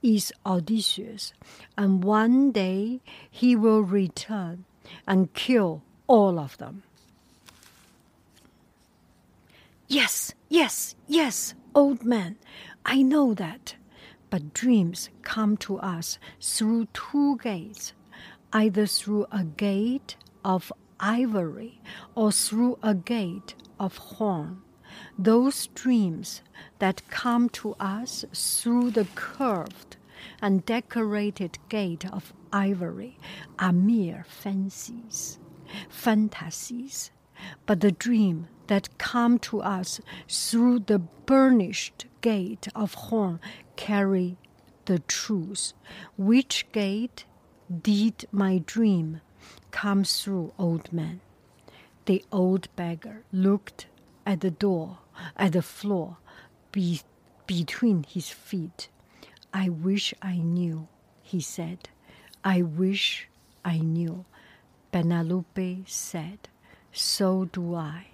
is 0.03 0.33
Odysseus, 0.47 1.33
and 1.77 2.03
one 2.03 2.53
day 2.53 3.01
he 3.31 3.55
will 3.55 3.83
return 3.83 4.65
and 5.07 5.33
kill 5.35 5.83
all 6.07 6.39
of 6.39 6.57
them. 6.59 6.83
Yes, 9.89 10.33
yes, 10.49 10.95
yes, 11.07 11.55
old 11.75 12.05
man, 12.05 12.37
I 12.85 13.03
know 13.03 13.35
that. 13.35 13.75
But 14.31 14.55
dreams 14.55 15.11
come 15.23 15.57
to 15.59 15.79
us 15.79 16.19
through 16.41 16.87
two 16.93 17.37
gates, 17.39 17.93
either 18.53 18.87
through 18.87 19.27
a 19.33 19.43
gate 19.43 20.15
of 20.45 20.73
ivory 21.01 21.81
or 22.15 22.31
through 22.31 22.79
a 22.83 22.95
gate 22.95 23.55
of 23.81 23.97
horn. 23.97 24.63
Those 25.19 25.69
dreams 25.69 26.43
that 26.79 27.09
come 27.09 27.49
to 27.51 27.75
us 27.81 28.25
through 28.33 28.91
the 28.91 29.07
curved 29.17 29.97
and 30.43 30.65
decorated 30.67 31.59
gate 31.69 32.05
of 32.13 32.33
ivory 32.53 33.19
are 33.59 33.73
mere 33.73 34.25
fancies, 34.29 35.39
fantasies. 35.89 37.11
But 37.65 37.81
the 37.81 37.93
dream 37.93 38.49
that 38.67 38.99
come 38.99 39.39
to 39.41 39.63
us 39.63 40.01
through 40.29 40.81
the 40.81 40.99
burnished 40.99 42.07
gate 42.21 42.69
of 42.75 42.95
horn 42.95 43.41
carry 43.77 44.37
the 44.85 44.99
truth. 44.99 45.73
Which 46.19 46.71
gate 46.73 47.25
did 47.83 48.27
my 48.31 48.59
dream 48.59 49.23
come 49.71 50.05
through, 50.05 50.53
old 50.59 50.93
man? 50.93 51.21
The 52.07 52.25
old 52.33 52.69
beggar 52.77 53.23
looked 53.33 53.87
at 54.27 54.41
the 54.41 54.51
door, 54.51 54.99
at 55.37 55.53
the 55.53 55.63
floor, 55.63 56.17
be, 56.73 57.01
between 57.47 58.05
his 58.05 58.31
feet. 58.31 58.89
I 59.53 59.69
wish 59.69 60.15
I 60.23 60.37
knew, 60.37 60.89
he 61.23 61.41
said. 61.41 61.89
I 62.45 62.63
wish 62.63 63.29
I 63.65 63.79
knew. 63.79 64.25
Penelope 64.93 65.85
said, 65.87 66.49
So 66.93 67.45
do 67.47 67.75
I. 67.75 68.09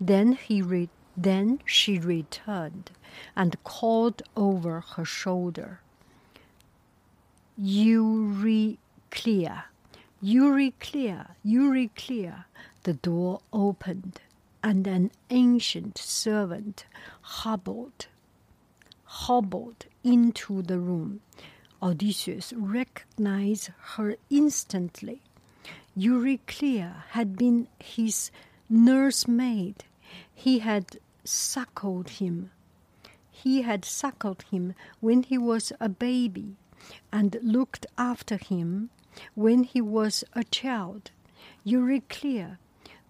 Then 0.00 0.32
he 0.32 0.62
re- 0.62 0.88
then 1.16 1.60
she 1.64 1.98
returned 1.98 2.90
and 3.34 3.62
called 3.64 4.22
over 4.36 4.80
her 4.80 5.04
shoulder, 5.04 5.80
Eurycleia, 7.58 8.76
Eurycleia, 10.22 11.28
Eurycleia. 11.44 12.44
The 12.86 12.94
door 12.94 13.40
opened, 13.52 14.20
and 14.62 14.86
an 14.86 15.10
ancient 15.28 15.98
servant 15.98 16.86
hobbled, 17.20 18.06
hobbled 19.02 19.86
into 20.04 20.62
the 20.62 20.78
room. 20.78 21.20
Odysseus 21.82 22.52
recognized 22.52 23.70
her 23.96 24.14
instantly. 24.30 25.20
Eurycleia 25.98 27.02
had 27.10 27.36
been 27.36 27.66
his 27.80 28.30
nursemaid. 28.70 29.82
He 30.32 30.60
had 30.60 31.00
suckled 31.24 32.10
him. 32.20 32.52
He 33.32 33.62
had 33.62 33.84
suckled 33.84 34.42
him 34.42 34.76
when 35.00 35.24
he 35.24 35.36
was 35.36 35.72
a 35.80 35.88
baby 35.88 36.54
and 37.10 37.36
looked 37.42 37.86
after 37.98 38.36
him 38.36 38.90
when 39.34 39.64
he 39.64 39.80
was 39.80 40.22
a 40.34 40.44
child. 40.44 41.10
Eurycleia, 41.64 42.58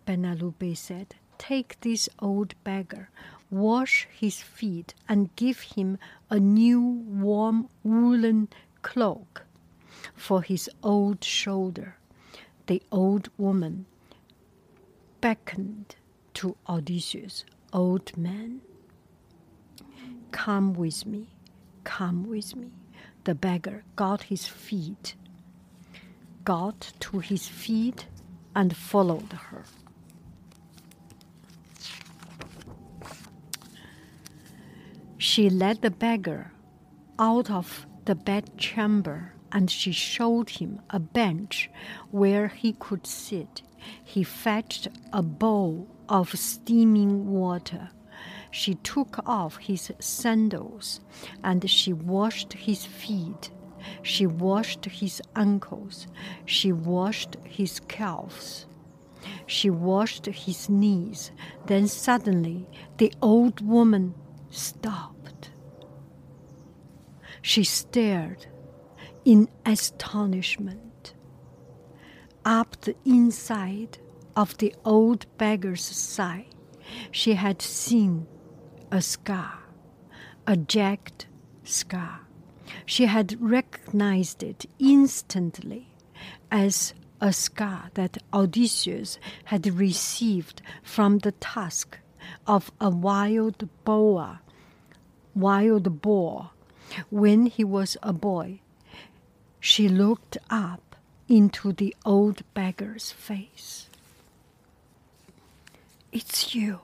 Benalupe 0.06 0.76
said, 0.76 1.16
Take 1.36 1.80
this 1.80 2.08
old 2.20 2.54
beggar, 2.64 3.10
wash 3.50 4.06
his 4.12 4.40
feet, 4.40 4.94
and 5.08 5.34
give 5.36 5.60
him 5.60 5.98
a 6.30 6.38
new 6.38 6.80
warm 6.80 7.68
woolen 7.82 8.48
cloak 8.82 9.44
for 10.14 10.42
his 10.42 10.70
old 10.82 11.24
shoulder. 11.24 11.96
The 12.66 12.82
old 12.90 13.28
woman 13.36 13.86
beckoned 15.20 15.96
to 16.34 16.56
Odysseus, 16.68 17.44
Old 17.72 18.16
man, 18.16 18.60
come 20.30 20.72
with 20.72 21.04
me, 21.04 21.26
come 21.84 22.28
with 22.28 22.54
me. 22.54 22.70
The 23.24 23.34
beggar 23.34 23.84
got 23.96 24.22
his 24.24 24.46
feet, 24.46 25.14
got 26.44 26.92
to 27.00 27.18
his 27.18 27.48
feet, 27.48 28.06
and 28.54 28.76
followed 28.76 29.32
her. 29.32 29.64
She 35.28 35.50
led 35.50 35.82
the 35.82 35.90
beggar 35.90 36.52
out 37.18 37.50
of 37.50 37.84
the 38.04 38.14
bedchamber 38.14 39.34
and 39.50 39.68
she 39.68 39.90
showed 39.90 40.48
him 40.48 40.80
a 40.88 41.00
bench 41.00 41.68
where 42.12 42.46
he 42.46 42.72
could 42.74 43.08
sit. 43.08 43.62
He 44.04 44.22
fetched 44.22 44.86
a 45.12 45.22
bowl 45.24 45.88
of 46.08 46.38
steaming 46.38 47.26
water. 47.26 47.90
She 48.52 48.76
took 48.76 49.18
off 49.26 49.56
his 49.56 49.90
sandals 49.98 51.00
and 51.42 51.68
she 51.68 51.92
washed 51.92 52.52
his 52.52 52.86
feet. 52.86 53.50
She 54.02 54.28
washed 54.28 54.84
his 54.84 55.20
ankles. 55.34 56.06
She 56.44 56.70
washed 56.70 57.36
his 57.42 57.80
calves. 57.80 58.66
She 59.44 59.70
washed 59.70 60.26
his 60.26 60.70
knees. 60.70 61.32
Then 61.66 61.88
suddenly 61.88 62.68
the 62.98 63.12
old 63.20 63.60
woman 63.60 64.14
stopped. 64.50 65.15
She 67.46 67.62
stared 67.62 68.48
in 69.24 69.48
astonishment. 69.64 71.14
Up 72.44 72.76
the 72.80 72.96
inside 73.04 73.98
of 74.34 74.58
the 74.58 74.74
old 74.84 75.26
beggar's 75.38 75.84
side, 75.84 76.56
she 77.12 77.34
had 77.34 77.62
seen 77.62 78.26
a 78.90 79.00
scar, 79.00 79.60
a 80.44 80.56
jagged 80.56 81.26
scar. 81.62 82.22
She 82.84 83.06
had 83.06 83.40
recognized 83.40 84.42
it 84.42 84.66
instantly 84.80 85.94
as 86.50 86.94
a 87.20 87.32
scar 87.32 87.90
that 87.94 88.18
Odysseus 88.34 89.20
had 89.44 89.68
received 89.68 90.62
from 90.82 91.18
the 91.18 91.30
tusk 91.30 92.00
of 92.44 92.72
a 92.80 92.90
wild 92.90 93.68
boar, 93.84 94.40
wild 95.36 96.02
boar, 96.02 96.50
when 97.10 97.46
he 97.46 97.64
was 97.64 97.96
a 98.02 98.12
boy. 98.12 98.60
She 99.60 99.88
looked 99.88 100.38
up 100.50 100.96
into 101.28 101.72
the 101.72 101.94
old 102.04 102.42
beggar's 102.54 103.10
face. 103.10 103.88
It's 106.12 106.54
you. 106.54 106.80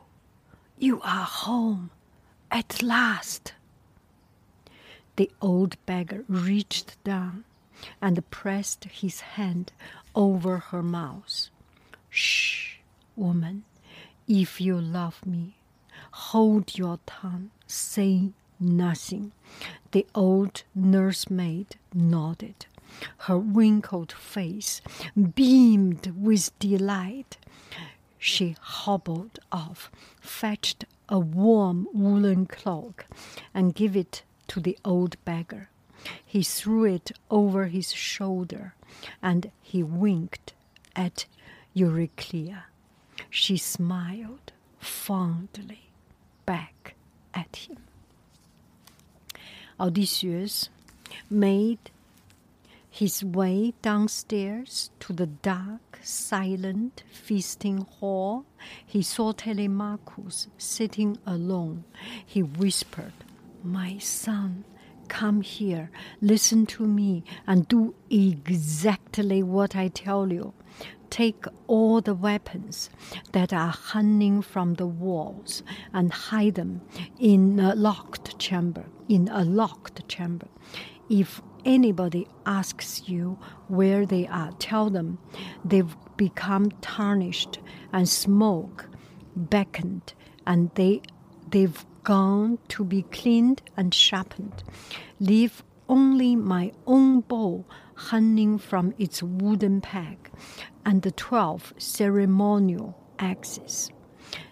You 0.78 1.00
are 1.02 1.24
home 1.24 1.90
at 2.50 2.82
last. 2.82 3.54
The 5.16 5.30
old 5.40 5.76
beggar 5.86 6.24
reached 6.28 7.02
down 7.04 7.44
and 8.00 8.28
pressed 8.30 8.84
his 8.84 9.20
hand 9.20 9.72
over 10.14 10.58
her 10.58 10.82
mouth. 10.82 11.48
Shh, 12.10 12.76
woman, 13.16 13.64
if 14.26 14.60
you 14.60 14.80
love 14.80 15.24
me, 15.24 15.56
hold 16.12 16.76
your 16.76 16.98
tongue, 17.06 17.50
say 17.66 18.30
nothing. 18.62 19.32
The 19.90 20.06
old 20.14 20.62
nursemaid 20.74 21.76
nodded. 21.92 22.66
Her 23.18 23.38
wrinkled 23.38 24.12
face 24.12 24.80
beamed 25.34 26.12
with 26.16 26.56
delight. 26.58 27.36
She 28.18 28.56
hobbled 28.60 29.38
off, 29.50 29.90
fetched 30.20 30.84
a 31.08 31.18
warm 31.18 31.88
woolen 31.92 32.46
cloak, 32.46 33.06
and 33.52 33.74
gave 33.74 33.96
it 33.96 34.22
to 34.48 34.60
the 34.60 34.78
old 34.84 35.16
beggar. 35.24 35.68
He 36.24 36.42
threw 36.42 36.84
it 36.84 37.12
over 37.30 37.66
his 37.66 37.92
shoulder, 37.92 38.74
and 39.22 39.50
he 39.62 39.82
winked 39.82 40.52
at 40.94 41.26
Eurycleia. 41.74 42.64
She 43.30 43.56
smiled 43.56 44.52
fondly 44.78 45.90
back 46.44 46.94
at 47.34 47.56
him. 47.56 47.78
Odysseus 49.82 50.68
made 51.28 51.90
his 52.88 53.24
way 53.24 53.74
downstairs 53.82 54.90
to 55.00 55.12
the 55.12 55.26
dark, 55.26 55.98
silent 56.04 57.02
feasting 57.10 57.78
hall. 57.98 58.44
He 58.86 59.02
saw 59.02 59.32
Telemachus 59.32 60.46
sitting 60.56 61.18
alone. 61.26 61.82
He 62.24 62.44
whispered, 62.44 63.12
My 63.64 63.98
son, 63.98 64.64
come 65.08 65.40
here, 65.40 65.90
listen 66.20 66.64
to 66.66 66.86
me, 66.86 67.24
and 67.44 67.66
do 67.66 67.94
exactly 68.08 69.42
what 69.42 69.74
I 69.74 69.88
tell 69.88 70.32
you. 70.32 70.54
Take 71.12 71.44
all 71.66 72.00
the 72.00 72.14
weapons 72.14 72.88
that 73.32 73.52
are 73.52 73.74
hanging 73.92 74.40
from 74.40 74.76
the 74.76 74.86
walls 74.86 75.62
and 75.92 76.10
hide 76.10 76.54
them 76.54 76.80
in 77.20 77.60
a 77.60 77.74
locked 77.74 78.38
chamber. 78.38 78.86
In 79.10 79.28
a 79.28 79.44
locked 79.44 80.08
chamber. 80.08 80.48
If 81.10 81.42
anybody 81.66 82.28
asks 82.46 83.10
you 83.10 83.38
where 83.68 84.06
they 84.06 84.26
are, 84.26 84.52
tell 84.52 84.88
them 84.88 85.18
they've 85.62 85.94
become 86.16 86.70
tarnished 86.80 87.58
and 87.92 88.08
smoke 88.08 88.88
beckoned 89.36 90.14
and 90.46 90.70
they 90.76 91.02
they've 91.50 91.84
gone 92.04 92.58
to 92.68 92.84
be 92.84 93.02
cleaned 93.02 93.60
and 93.76 93.92
sharpened. 93.92 94.64
Leave 95.20 95.62
only 95.90 96.34
my 96.36 96.72
own 96.86 97.20
bow 97.20 97.66
hanging 98.10 98.56
from 98.56 98.94
its 98.98 99.22
wooden 99.22 99.82
peg 99.82 100.30
and 100.84 101.02
the 101.02 101.12
twelve 101.12 101.72
ceremonial 101.78 102.96
axes. 103.18 103.90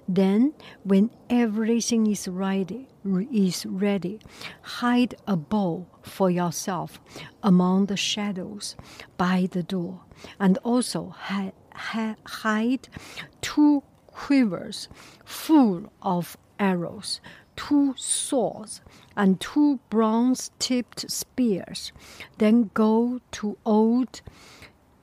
Then, 0.08 0.54
when 0.82 1.10
everything 1.28 2.06
is 2.06 2.26
ready, 2.26 2.88
is 3.32 3.64
ready, 3.64 4.20
hide 4.62 5.14
a 5.26 5.36
bow 5.36 5.86
for 6.02 6.28
yourself 6.30 7.00
among 7.42 7.86
the 7.86 7.96
shadows 7.96 8.76
by 9.16 9.48
the 9.52 9.62
door, 9.62 10.00
and 10.38 10.58
also 10.58 11.14
hide 11.16 12.88
two 13.40 13.82
quivers 14.08 14.88
full 15.24 15.92
of 16.02 16.36
arrows, 16.58 17.20
two 17.54 17.94
swords, 17.96 18.80
and 19.16 19.40
two 19.40 19.78
bronze 19.90 20.50
tipped 20.58 21.08
spears. 21.10 21.92
Then 22.38 22.70
go 22.74 23.20
to 23.32 23.56
old 23.64 24.22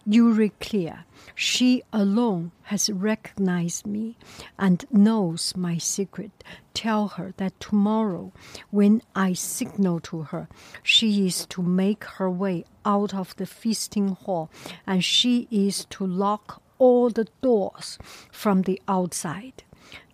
Euryclea. 0.07 1.05
She 1.39 1.83
alone 1.93 2.51
has 2.63 2.89
recognized 2.89 3.85
me 3.85 4.17
and 4.57 4.83
knows 4.89 5.55
my 5.55 5.77
secret. 5.77 6.43
Tell 6.73 7.09
her 7.09 7.31
that 7.37 7.59
tomorrow, 7.59 8.33
when 8.71 9.03
I 9.15 9.33
signal 9.33 9.99
to 9.99 10.23
her, 10.23 10.49
she 10.81 11.27
is 11.27 11.45
to 11.51 11.61
make 11.61 12.05
her 12.05 12.27
way 12.27 12.65
out 12.83 13.13
of 13.13 13.35
the 13.35 13.45
feasting 13.45 14.13
hall 14.15 14.49
and 14.87 15.03
she 15.03 15.47
is 15.51 15.85
to 15.91 16.07
lock 16.07 16.63
all 16.79 17.11
the 17.11 17.27
doors 17.43 17.99
from 18.31 18.63
the 18.63 18.81
outside. 18.87 19.63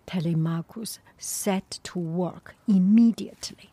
Telemachus 0.04 0.98
set 1.16 1.80
to 1.84 1.98
work 1.98 2.54
immediately. 2.68 3.70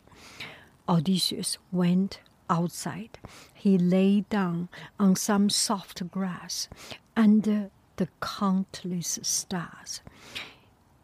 Odysseus 0.88 1.58
went 1.70 2.20
outside. 2.48 3.18
He 3.52 3.76
lay 3.76 4.22
down 4.22 4.70
on 4.98 5.16
some 5.16 5.50
soft 5.50 6.10
grass 6.10 6.68
under 7.16 7.70
the 7.96 8.08
countless 8.20 9.18
stars. 9.22 10.00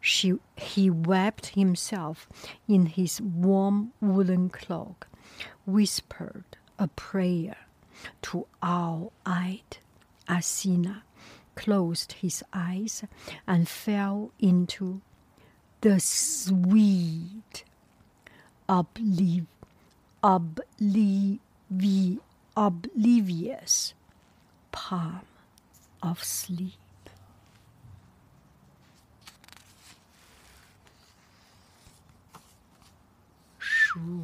She, 0.01 0.35
he 0.55 0.89
wrapped 0.89 1.47
himself 1.47 2.27
in 2.67 2.87
his 2.87 3.21
warm 3.21 3.93
woolen 4.01 4.49
cloak, 4.49 5.07
whispered 5.65 6.57
a 6.77 6.87
prayer 6.87 7.57
to 8.23 8.47
owl 8.63 9.11
eyed 9.25 9.77
Athena, 10.27 11.03
closed 11.55 12.13
his 12.13 12.43
eyes, 12.53 13.03
and 13.45 13.67
fell 13.67 14.31
into 14.39 15.01
the 15.81 15.99
sweet 15.99 17.63
obliv- 18.69 19.47
obliv- 20.23 21.39
oblivious 22.55 23.93
palm 24.71 25.21
of 26.01 26.23
sleep. 26.23 26.73
Shoo. 33.59 34.23